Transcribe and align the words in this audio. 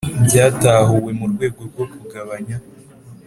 byatahuwe 0.25 1.11
mu 1.19 1.25
rwego 1.31 1.59
rwo 1.69 1.85
kugabanya 1.93 2.57